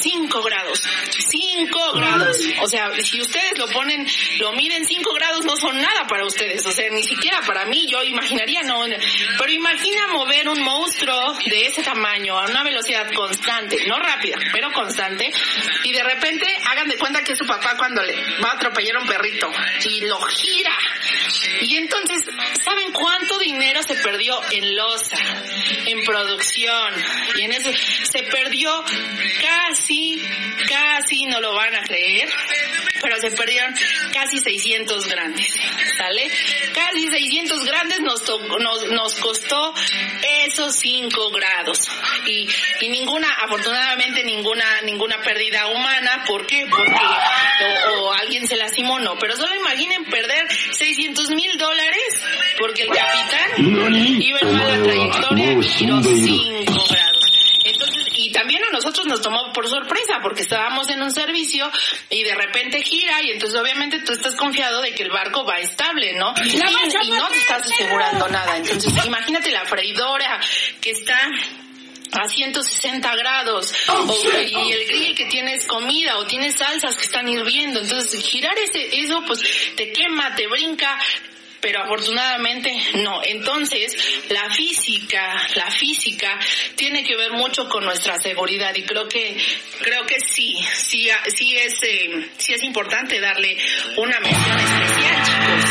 [0.00, 0.82] 5 grados.
[1.10, 2.38] 5 grados.
[2.62, 4.06] O sea, si ustedes lo ponen,
[4.38, 6.64] lo miden 5 grados, no son nada para ustedes.
[6.64, 8.86] O sea, ni siquiera para mí, yo imaginaría no.
[9.38, 14.72] Pero imagina mover un monstruo de ese tamaño a una velocidad constante, no rápida, pero
[14.72, 15.30] constante,
[15.84, 18.96] y de repente hagan de cuenta que es su papá cuando le va a atropellar
[18.96, 19.50] a un perrito
[19.84, 20.72] y lo gira.
[21.68, 22.22] Y entonces,
[22.62, 25.16] ¿saben cuánto dinero se perdió en losa,
[25.86, 26.94] en producción?
[27.36, 27.70] Y en eso
[28.10, 28.84] se perdió
[29.40, 30.22] casi,
[30.68, 32.28] casi, no lo van a creer,
[33.02, 33.74] pero se perdieron
[34.12, 35.54] casi 600 grandes,
[35.98, 36.30] ¿sale?
[36.72, 38.22] Casi 600 grandes nos,
[38.60, 39.74] nos, nos costó
[40.44, 41.88] esos 5 grados.
[42.26, 42.48] Y,
[42.80, 46.64] y ninguna, afortunadamente ninguna, ninguna pérdida humana, ¿por qué?
[46.70, 46.94] Porque
[47.98, 50.46] o alguien se lastimó, no, pero solo imaginen perder
[50.86, 52.22] 600 mil dólares
[52.58, 57.32] porque el capitán iba en mala trayectoria y giró 5 grados.
[57.64, 61.68] Entonces, y también a nosotros nos tomó por sorpresa porque estábamos en un servicio
[62.10, 65.58] y de repente gira y entonces obviamente tú estás confiado de que el barco va
[65.58, 66.32] estable, ¿no?
[66.44, 68.56] Y, y no te estás asegurando nada.
[68.56, 70.40] Entonces, imagínate la freidora
[70.80, 71.18] que está
[72.12, 77.28] a 160 grados o, y el grill que tienes comida o tienes salsas que están
[77.28, 79.42] hirviendo entonces girar ese eso pues
[79.76, 80.98] te quema te brinca
[81.66, 83.20] pero afortunadamente no.
[83.24, 83.96] Entonces,
[84.28, 86.38] la física, la física
[86.76, 89.36] tiene que ver mucho con nuestra seguridad y creo que
[89.80, 93.56] creo que sí, sí, sí es eh, sí es importante darle
[93.96, 95.70] una mención especial, chicos.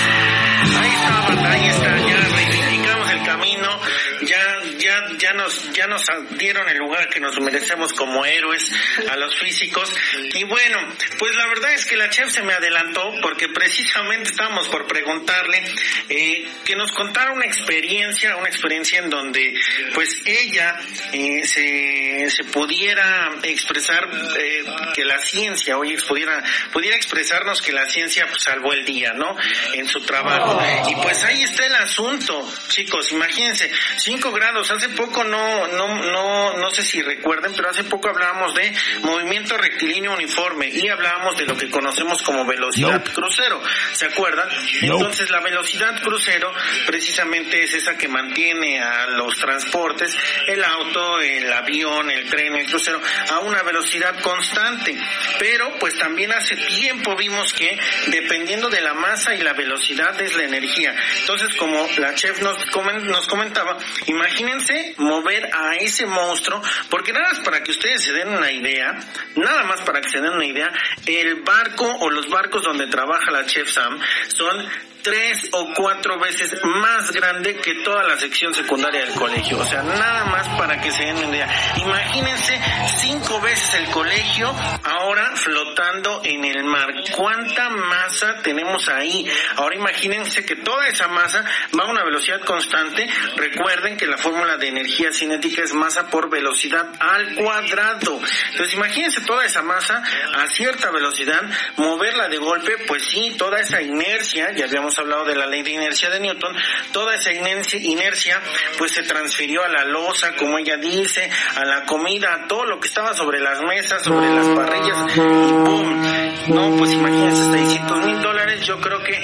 [0.77, 3.81] Ahí está, ahí está, ya reivindicamos el camino,
[4.23, 6.03] ya, ya, ya nos, ya nos
[6.38, 8.71] dieron el lugar que nos merecemos como héroes
[9.09, 9.93] a los físicos.
[10.33, 10.77] Y bueno,
[11.19, 15.63] pues la verdad es que la chef se me adelantó porque precisamente estábamos por preguntarle
[16.09, 19.59] eh, que nos contara una experiencia, una experiencia en donde
[19.93, 20.77] pues ella
[21.13, 27.85] eh, se, se pudiera expresar eh, que la ciencia, oye, pudiera, pudiera expresarnos que la
[27.85, 29.35] ciencia pues, salvó el día, ¿no?
[29.73, 30.61] En su trabajo.
[30.88, 36.54] Y pues ahí está el asunto, chicos, imagínense, 5 grados, hace poco no, no, no,
[36.58, 41.45] no sé si recuerden, pero hace poco hablábamos de movimiento rectilíneo uniforme y hablábamos de
[41.45, 43.62] lo que conocemos como velocidad crucero,
[43.93, 44.47] ¿se acuerdan?
[44.82, 46.51] Entonces la velocidad crucero
[46.86, 50.15] precisamente es esa que mantiene a los transportes,
[50.47, 53.01] el auto, el avión, el tren, el crucero,
[53.32, 54.95] a una velocidad constante.
[55.39, 60.36] Pero pues también hace tiempo vimos que dependiendo de la masa y la velocidad es
[60.36, 60.95] la energía.
[61.19, 67.29] Entonces como la chef nos, comen- nos comentaba, imagínense mover a ese monstruo, porque nada
[67.29, 68.97] más para que ustedes se den una idea,
[69.35, 70.71] nada más para que se den una idea,
[71.05, 74.67] el barco o los barcos donde trabaja la chef Sam son
[75.05, 79.59] tres o cuatro veces más grande que toda la sección secundaria del colegio.
[79.59, 81.73] O sea, nada más para que se den una idea.
[81.77, 82.59] Imagínense
[82.97, 84.51] cinco veces el colegio
[84.83, 86.87] ahora flotando en el mar.
[87.15, 89.29] ¿Cuánta masa tenemos ahí?
[89.57, 91.45] Ahora imagínense que toda esa masa
[91.79, 93.07] va a una velocidad constante.
[93.35, 98.19] Recuerden que la fórmula de energía cinética es masa por velocidad al cuadrado.
[98.49, 100.01] Entonces imagínense toda esa masa
[100.33, 101.43] a cierta velocidad,
[101.77, 105.71] moverla de golpe, pues sí, toda esa inercia, ya habíamos hablado de la ley de
[105.71, 106.55] inercia de Newton,
[106.91, 108.41] toda esa inercia,
[108.77, 112.79] pues se transfirió a la losa, como ella dice, a la comida, a todo lo
[112.79, 116.05] que estaba sobre las mesas, sobre las parrillas, y ¡pum!
[116.47, 119.23] No, pues imagínense, 600 mil dólares, yo creo que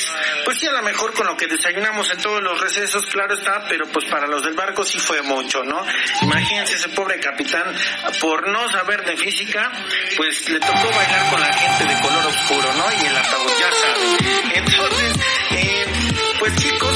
[0.00, 0.10] es,
[0.44, 3.64] pues sí, a lo mejor con lo que desayunamos en todos los recesos, claro está,
[3.68, 5.84] pero pues para los del barco sí fue mucho, ¿no?
[6.22, 7.74] Imagínense ese pobre capitán,
[8.20, 9.70] por no saber de física,
[10.16, 12.84] pues le tocó bailar con la gente de color oscuro, ¿no?
[13.02, 13.50] Y el ataúd.
[14.54, 15.12] Entonces,
[15.52, 15.86] eh,
[16.38, 16.89] pues chicos,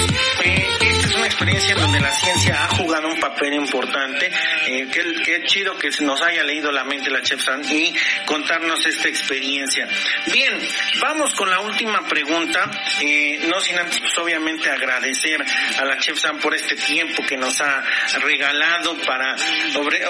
[1.44, 4.30] experiencia en donde la ciencia ha jugado un papel importante.
[4.66, 8.84] Eh, qué, qué chido que nos haya leído la mente la Chef Sam y contarnos
[8.86, 9.86] esta experiencia.
[10.32, 10.58] Bien,
[11.00, 12.70] vamos con la última pregunta.
[13.02, 15.44] Eh, no sin antes, pues, obviamente, agradecer
[15.78, 17.84] a la Chef Sam por este tiempo que nos ha
[18.22, 19.36] regalado para,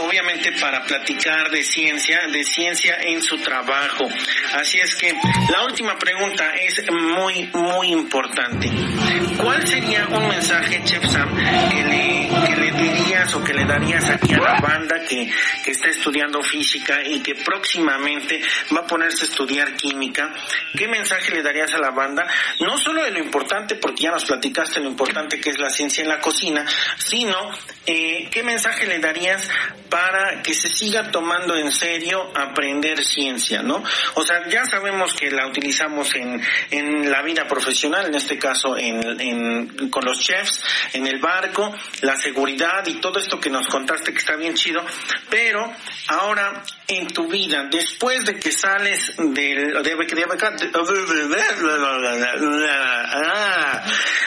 [0.01, 4.09] obviamente, para platicar de ciencia, de ciencia en su trabajo.
[4.53, 5.13] Así es que
[5.51, 8.71] la última pregunta es muy, muy importante.
[9.37, 11.85] ¿Cuál sería un mensaje, Chef Sam, que
[12.57, 15.31] le, dirías o que le darías aquí a la banda que,
[15.65, 18.41] que está estudiando física y que próximamente
[18.75, 20.33] va a ponerse a estudiar química?
[20.77, 22.27] ¿Qué mensaje le darías a la banda?
[22.61, 26.03] No solo de lo importante, porque ya nos platicaste lo importante que es la ciencia
[26.03, 26.67] en la cocina,
[26.99, 27.37] sino
[27.87, 29.49] eh, ¿qué mensaje le darías
[29.89, 33.83] para que se siga tomando en serio aprender ciencia, ¿no?
[34.15, 38.77] O sea, ya sabemos que la utilizamos en, en la vida profesional, en este caso
[38.77, 40.61] en, con los chefs,
[40.93, 44.85] en el barco, la seguridad y todo esto que nos contaste que está bien chido,
[45.31, 45.73] pero
[46.09, 49.97] ahora en tu vida, después de que sales del, de,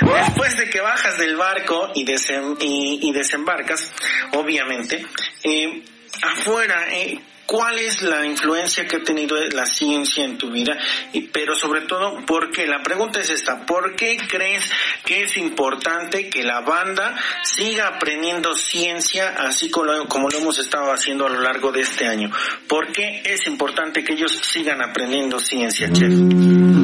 [0.01, 3.91] después de que bajas del barco y, desem, y, y desembarcas,
[4.33, 5.05] obviamente,
[5.43, 5.83] eh,
[6.21, 10.77] afuera, eh, cuál es la influencia que ha tenido la ciencia en tu vida,
[11.13, 12.67] y, pero sobre todo, ¿por qué?
[12.67, 14.69] La pregunta es esta, ¿por qué crees
[15.05, 20.59] que es importante que la banda siga aprendiendo ciencia así como lo, como lo hemos
[20.59, 22.29] estado haciendo a lo largo de este año?
[22.67, 26.13] ¿Por qué es importante que ellos sigan aprendiendo ciencia, Chef?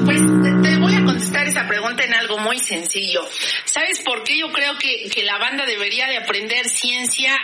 [0.06, 0.21] Pues
[0.63, 3.28] te voy a contestar esa pregunta en algo muy sencillo.
[3.65, 7.38] ¿Sabes por qué yo creo que, que la banda debería de aprender ciencia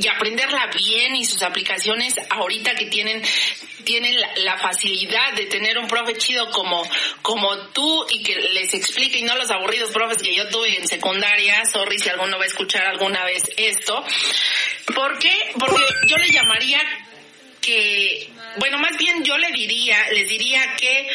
[0.00, 3.22] y aprenderla bien y sus aplicaciones ahorita que tienen
[3.84, 6.82] tienen la, facilidad de tener un profe chido como
[7.22, 10.86] como tú y que les explique y no los aburridos profes que yo tuve en
[10.86, 14.04] secundaria, sorry si alguno va a escuchar alguna vez esto.
[14.94, 15.34] ¿Por qué?
[15.58, 16.80] Porque yo le llamaría
[17.60, 21.08] que bueno, más bien yo le diría, les diría que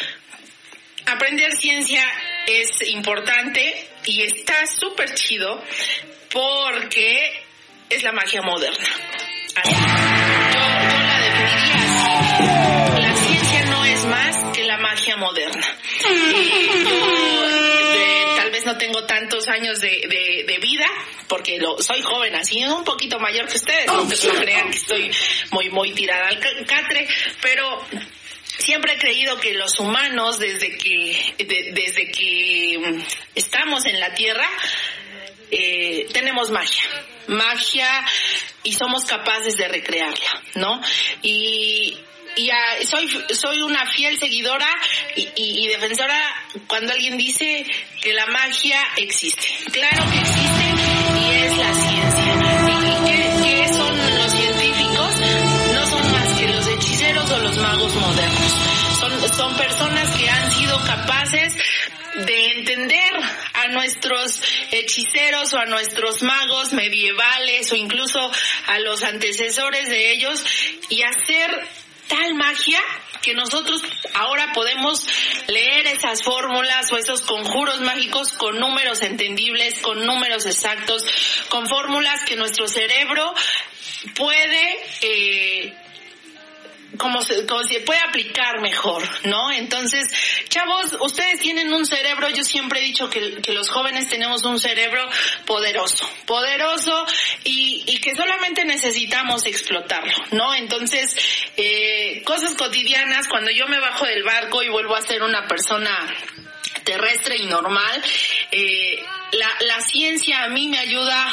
[1.06, 2.04] aprender ciencia
[2.46, 5.62] es importante y está súper chido
[6.30, 7.45] porque
[7.90, 8.86] es la magia moderna.
[9.64, 13.00] Yo, yo, la definiría así.
[13.00, 15.66] La ciencia no es más que la magia moderna.
[18.36, 20.86] Tal vez no tengo tantos años de, de, vida,
[21.28, 25.10] porque lo, soy joven, así un poquito mayor que ustedes, no, no crean que estoy
[25.50, 27.06] muy, muy tirada al catre,
[27.40, 27.84] pero
[28.42, 34.48] siempre he creído que los humanos, desde que, de, desde que estamos en la Tierra,
[35.50, 36.84] eh, tenemos magia,
[37.28, 37.88] magia
[38.62, 40.80] y somos capaces de recrearla, ¿no?
[41.22, 41.96] Y,
[42.36, 44.68] y uh, soy soy una fiel seguidora
[45.14, 46.20] y, y, defensora
[46.66, 47.64] cuando alguien dice
[48.02, 49.46] que la magia existe.
[49.72, 50.64] Claro que existe
[51.18, 52.34] y es la ciencia.
[52.82, 55.10] ¿Y qué, qué son los científicos?
[55.74, 58.66] No son más que los hechiceros o los magos modernos.
[59.36, 61.54] Son personas que han sido capaces
[62.24, 63.12] de entender
[63.66, 68.30] a nuestros hechiceros o a nuestros magos medievales o incluso
[68.68, 70.44] a los antecesores de ellos
[70.88, 71.68] y hacer
[72.08, 72.80] tal magia
[73.22, 73.82] que nosotros
[74.14, 75.04] ahora podemos
[75.48, 81.04] leer esas fórmulas o esos conjuros mágicos con números entendibles, con números exactos,
[81.48, 83.34] con fórmulas que nuestro cerebro
[84.14, 85.55] puede eh,
[86.98, 89.50] como se, como se puede aplicar mejor, ¿no?
[89.52, 90.08] Entonces,
[90.48, 94.58] chavos, ustedes tienen un cerebro, yo siempre he dicho que, que los jóvenes tenemos un
[94.58, 95.06] cerebro
[95.44, 97.06] poderoso, poderoso
[97.44, 100.54] y, y que solamente necesitamos explotarlo, ¿no?
[100.54, 101.16] Entonces,
[101.56, 106.14] eh, cosas cotidianas, cuando yo me bajo del barco y vuelvo a ser una persona
[106.84, 108.02] terrestre y normal,
[108.52, 111.32] eh, la, la ciencia a mí me ayuda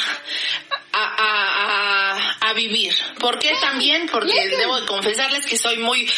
[0.94, 2.94] a, a, a, a, vivir.
[3.18, 4.06] ¿Por qué también?
[4.06, 6.08] Porque debo de confesarles que soy muy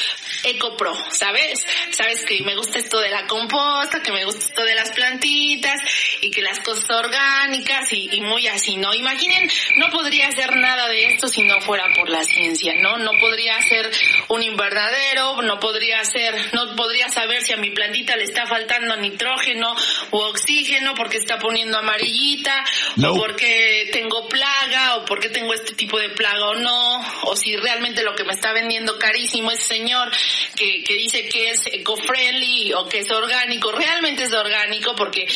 [0.44, 1.64] ecopro, ¿sabes?
[1.90, 5.80] Sabes que me gusta esto de la composta, que me gusta esto de las plantitas
[6.20, 8.92] y que las cosas orgánicas y, y muy así, ¿no?
[8.92, 12.98] Imaginen, no podría hacer nada de esto si no fuera por la ciencia, ¿no?
[12.98, 13.90] No podría ser
[14.28, 18.94] un invernadero, no podría ser, no podría saber si a mi plantita le está faltando
[18.96, 19.74] nitrógeno
[20.10, 22.62] u oxígeno porque está poniendo amarillita
[22.96, 23.12] no.
[23.12, 24.65] o porque tengo plaga
[24.96, 28.32] o porque tengo este tipo de plaga o no, o si realmente lo que me
[28.32, 30.10] está vendiendo carísimo es señor
[30.54, 35.26] que, que dice que es eco-friendly o que es orgánico, realmente es orgánico porque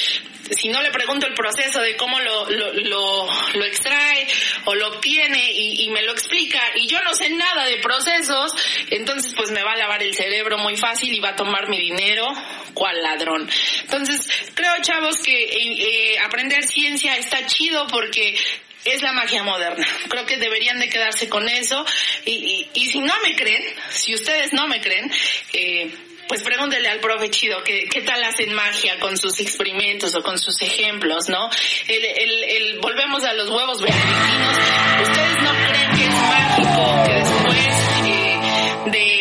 [0.51, 4.27] si no le pregunto el proceso de cómo lo, lo, lo, lo extrae
[4.65, 8.53] o lo obtiene y, y, me lo explica y yo no sé nada de procesos,
[8.91, 11.79] entonces pues me va a lavar el cerebro muy fácil y va a tomar mi
[11.79, 12.27] dinero
[12.75, 13.49] cual ladrón.
[13.83, 18.37] Entonces creo chavos que eh, eh, aprender ciencia está chido porque
[18.85, 19.87] es la magia moderna.
[20.09, 21.85] Creo que deberían de quedarse con eso.
[22.25, 25.11] Y, y, y si no me creen, si ustedes no me creen,
[25.53, 25.91] eh,
[26.31, 30.39] pues pregúntele al profe Chido qué, qué tal hacen magia con sus experimentos o con
[30.39, 31.51] sus ejemplos, ¿no?
[31.89, 34.59] El, el, el, volvemos a los huevos benedictinos.
[35.03, 37.67] ¿Ustedes no creen que es mágico que después
[38.07, 39.20] eh, de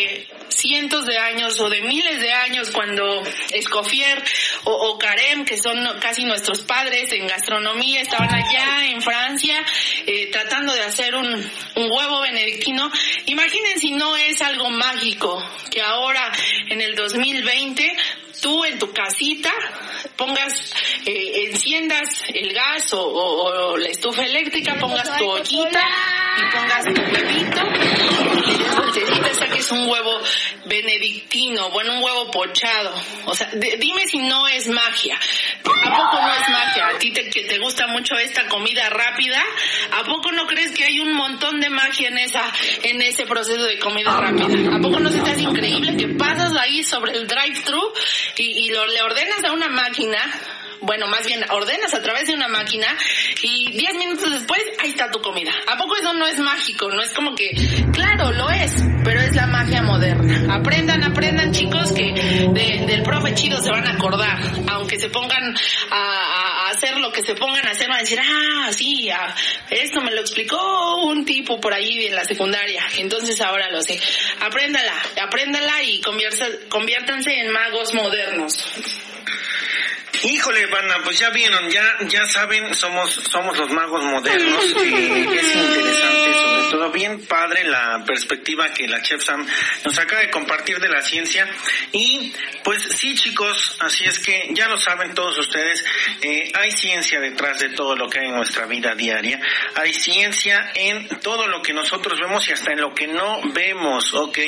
[0.90, 3.22] de años o de miles de años cuando
[3.52, 4.22] Escoffier
[4.64, 9.64] o, o, Carem, que son casi nuestros padres en gastronomía, estaban allá en Francia
[10.04, 12.90] eh, tratando de hacer un, un huevo benedictino.
[13.26, 16.32] Imaginen si no es algo mágico que ahora
[16.68, 17.96] en el 2020
[18.40, 19.50] tú en tu casita
[20.16, 20.74] pongas,
[21.06, 25.82] eh, enciendas el gas o, o, o, la estufa eléctrica, pongas tu ollita
[26.36, 27.60] y pongas tu huevito,
[28.76, 30.20] vueltecita, saques un huevo
[30.66, 32.92] benedictino, bueno, un huevo pochado.
[33.26, 35.18] O sea, dime si no es magia.
[35.60, 36.88] ¿A poco no es magia?
[36.88, 39.42] A ti te, que te gusta mucho esta comida rápida,
[39.92, 43.64] ¿a poco no crees que hay un montón de magia en esa, en ese proceso
[43.64, 44.76] de comida rápida?
[44.76, 47.92] ¿A poco no se te hace increíble que pasas ahí sobre el drive-thru
[48.36, 50.18] y, lo, le ordenas a una máquina
[50.82, 52.86] bueno, más bien ordenas a través de una máquina
[53.42, 55.52] y 10 minutos después ahí está tu comida.
[55.66, 56.88] ¿A poco eso no es mágico?
[56.90, 57.50] No es como que,
[57.92, 58.72] claro, lo es,
[59.04, 60.54] pero es la magia moderna.
[60.54, 62.12] Aprendan, aprendan chicos que
[62.52, 65.54] de, del profe chido se van a acordar, aunque se pongan
[65.90, 69.34] a, hacer lo que se pongan a hacer, van a decir, ah, sí, ah,
[69.70, 74.00] esto me lo explicó un tipo por ahí en la secundaria, entonces ahora lo sé.
[74.40, 78.66] Apréndala, apréndala y conviértanse en magos modernos.
[80.22, 84.64] Híjole, banda, pues ya vieron, ya, ya saben, somos, somos los magos modernos.
[84.64, 89.46] Eh, es interesante, sobre todo bien padre la perspectiva que la chef Sam
[89.84, 91.46] nos acaba de compartir de la ciencia.
[91.92, 95.84] Y pues sí, chicos, así es que ya lo saben todos ustedes,
[96.22, 99.40] eh, hay ciencia detrás de todo lo que hay en nuestra vida diaria.
[99.74, 104.14] Hay ciencia en todo lo que nosotros vemos y hasta en lo que no vemos,
[104.14, 104.38] ¿ok?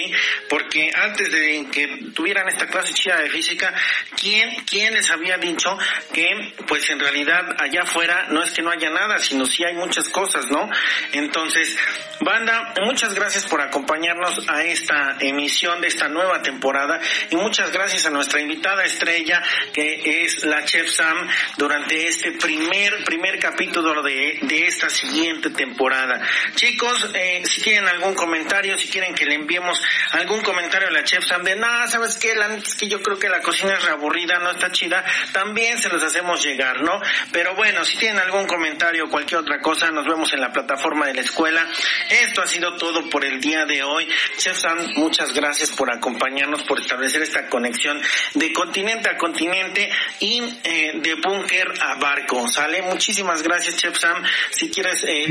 [0.49, 3.75] Porque antes de que tuvieran esta clase chida de física,
[4.16, 5.77] ¿quién, quién les había dicho
[6.12, 9.75] que pues en realidad allá afuera no es que no haya nada, sino sí hay
[9.75, 10.70] muchas cosas, ¿no?
[11.12, 11.77] Entonces,
[12.25, 17.01] banda, muchas gracias por acompañarnos a esta emisión de esta nueva temporada
[17.31, 19.43] y muchas gracias a nuestra invitada estrella
[19.73, 26.20] que es la Chef Sam durante este primer, primer capítulo de, de esta siguiente temporada.
[26.55, 31.05] Chicos, eh, si tienen algún comentario, si quieren que le enviemos algún comentario a la
[31.05, 32.35] Chef Sam de nada, ¿sabes qué?
[32.35, 35.89] La, es que yo creo que la cocina es reaburrida, no está chida, también se
[35.89, 37.01] los hacemos llegar, ¿no?
[37.33, 41.07] Pero bueno, si tienen algún comentario o cualquier otra cosa, nos vemos en la plataforma
[41.07, 41.66] de la escuela.
[42.12, 44.06] Esto ha sido todo por el día de hoy.
[44.36, 48.02] Chef Sam, muchas gracias por acompañarnos, por establecer esta conexión
[48.34, 49.90] de continente a continente
[50.20, 52.82] y eh, de búnker a barco, ¿sale?
[52.82, 54.22] Muchísimas gracias, Chef Sam.
[54.50, 55.24] Si quieres eh,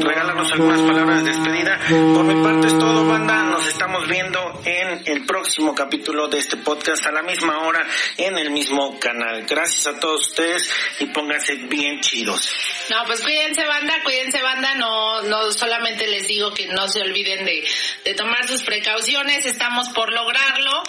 [0.00, 3.42] regalarnos algunas palabras de despedida, por mi parte es todo, banda.
[3.42, 8.38] Nos estamos viendo en el próximo capítulo de este podcast a la misma hora en
[8.38, 9.44] el mismo canal.
[9.46, 12.48] Gracias a todos ustedes y pónganse bien chidos.
[12.88, 17.44] No, pues cuídense banda, cuídense banda, no, no solamente les digo que no se olviden
[17.44, 17.64] de,
[18.04, 20.82] de tomar sus precauciones, estamos por lograrlo,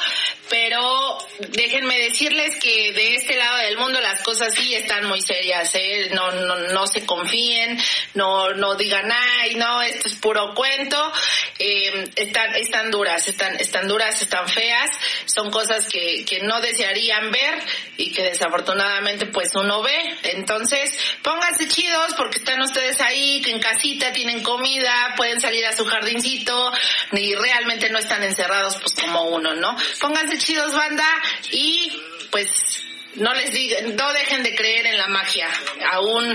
[0.50, 5.74] pero déjenme decirles que de este lado del mundo las cosas sí están muy serias,
[5.76, 6.10] ¿eh?
[6.14, 7.80] no, no, no se confíen,
[8.14, 11.12] no, no digan, ay, no, esto es puro cuento,
[11.58, 14.92] eh, están, están duras, están, están duras, están feas,
[15.26, 17.60] son cosas que, que no desearían ver
[17.98, 23.60] y que desafortunadamente pues uno ve, entonces pónganse chidos porque están ustedes ahí, que en
[23.60, 26.72] casita tienen comida, pueden salir a su jardincito,
[27.12, 29.76] y realmente no están encerrados pues como uno, ¿no?
[30.00, 31.08] Pónganse chidos banda
[31.52, 31.92] y
[32.32, 32.84] pues
[33.16, 35.48] no les digan, no dejen de creer en la magia,
[35.92, 36.26] aún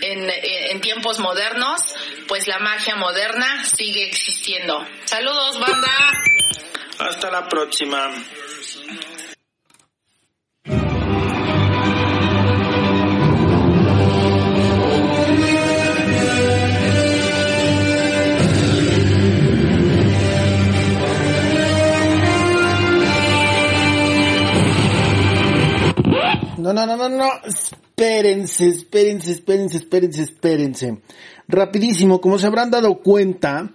[0.00, 1.80] en, en, tiempos modernos,
[2.28, 4.86] pues la magia moderna sigue existiendo.
[5.04, 5.90] Saludos banda.
[6.98, 8.12] Hasta la próxima.
[26.60, 27.30] No, no, no, no, no.
[27.44, 30.98] Espérense, espérense, espérense, espérense, espérense.
[31.48, 33.70] Rapidísimo, como se habrán dado cuenta,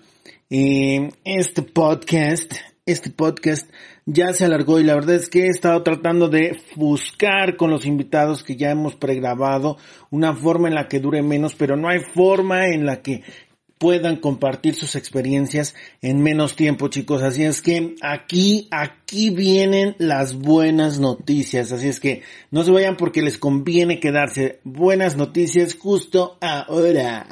[0.51, 2.53] eh, este podcast
[2.87, 3.67] este podcast
[4.05, 7.87] ya se alargó y la verdad es que he estado tratando de buscar con los
[7.87, 9.77] invitados que ya hemos pregrabado
[10.11, 13.23] una forma en la que dure menos, pero no hay forma en la que
[13.85, 17.21] puedan compartir sus experiencias en menos tiempo, chicos.
[17.21, 21.71] Así es que aquí, aquí vienen las buenas noticias.
[21.71, 24.59] Así es que no se vayan porque les conviene quedarse.
[24.63, 27.27] Buenas noticias justo ahora.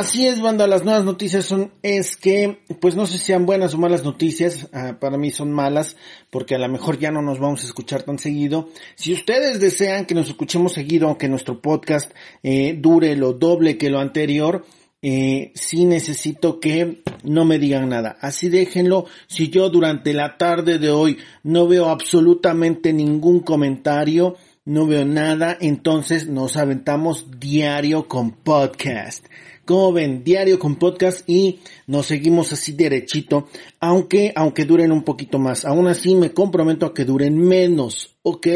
[0.00, 3.74] Así es, banda, las nuevas noticias son, es que, pues no sé si sean buenas
[3.74, 5.94] o malas noticias, ah, para mí son malas,
[6.30, 8.70] porque a lo mejor ya no nos vamos a escuchar tan seguido.
[8.94, 13.90] Si ustedes desean que nos escuchemos seguido, aunque nuestro podcast eh, dure lo doble que
[13.90, 14.64] lo anterior,
[15.02, 18.16] eh, sí necesito que no me digan nada.
[18.22, 19.04] Así déjenlo.
[19.26, 25.58] Si yo durante la tarde de hoy no veo absolutamente ningún comentario, no veo nada,
[25.60, 29.26] entonces nos aventamos diario con podcast
[29.70, 33.46] como ven, diario con podcast y nos seguimos así derechito,
[33.78, 35.64] aunque, aunque duren un poquito más.
[35.64, 38.48] Aún así me comprometo a que duren menos, ¿ok?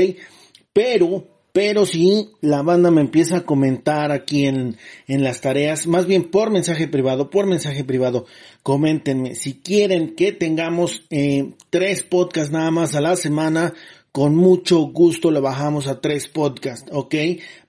[0.73, 6.07] Pero, pero si la banda me empieza a comentar aquí en, en las tareas, más
[6.07, 8.27] bien por mensaje privado, por mensaje privado,
[8.65, 13.73] coméntenme si quieren que tengamos eh, tres podcasts nada más a la semana,
[14.11, 17.15] con mucho gusto le bajamos a tres podcasts, ¿ok?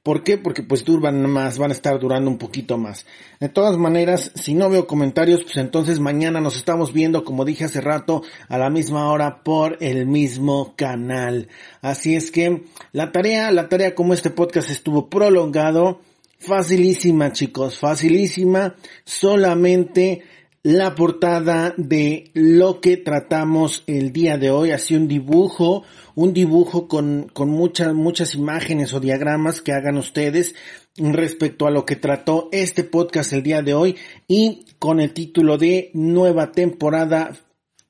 [0.05, 0.37] ¿Por qué?
[0.37, 3.07] Porque pues duran más, van a estar durando un poquito más.
[3.39, 7.63] De todas maneras, si no veo comentarios, pues entonces mañana nos estamos viendo, como dije
[7.63, 11.47] hace rato, a la misma hora por el mismo canal.
[11.81, 16.01] Así es que la tarea, la tarea como este podcast estuvo prolongado,
[16.37, 18.75] facilísima chicos, facilísima,
[19.05, 20.21] solamente
[20.65, 25.83] la portada de lo que tratamos el día de hoy, así un dibujo,
[26.15, 30.55] un dibujo con, con muchas, muchas imágenes o diagramas que hagan ustedes
[30.97, 33.95] respecto a lo que trató este podcast el día de hoy
[34.27, 37.37] y con el título de nueva temporada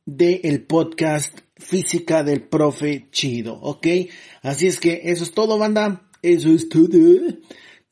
[0.06, 3.88] del el podcast Física del Profe Chido, ¿ok?
[4.42, 6.10] Así es que eso es todo, banda.
[6.22, 6.90] Eso es todo.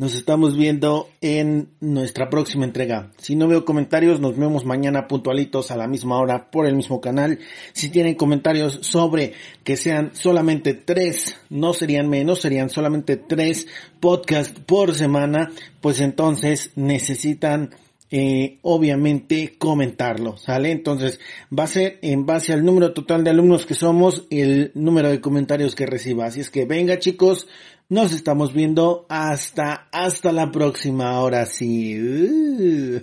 [0.04, 3.14] Nos estamos viendo en nuestra próxima entrega.
[3.20, 7.00] Si no veo comentarios, nos vemos mañana puntualitos a la misma hora por el mismo
[7.00, 7.40] canal.
[7.72, 9.32] Si tienen comentarios sobre
[9.64, 13.66] que sean solamente tres, no serían menos, serían solamente tres
[14.02, 17.70] podcasts por semana, pues entonces necesitan
[18.16, 20.70] eh, obviamente comentarlo, ¿sale?
[20.70, 25.10] Entonces va a ser en base al número total de alumnos que somos el número
[25.10, 26.28] de comentarios que reciba.
[26.28, 27.48] Así es que venga chicos,
[27.94, 31.12] nos estamos viendo hasta, hasta la próxima.
[31.12, 31.96] Ahora sí.
[31.96, 33.02] Uh.